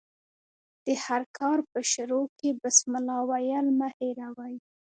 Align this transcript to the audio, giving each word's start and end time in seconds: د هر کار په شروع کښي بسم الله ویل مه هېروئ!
د 0.85 0.87
هر 1.05 1.21
کار 1.37 1.57
په 1.71 1.79
شروع 1.91 2.25
کښي 2.37 2.49
بسم 2.63 2.91
الله 2.99 3.19
ویل 3.29 3.67
مه 3.79 3.89
هېروئ! 3.97 4.55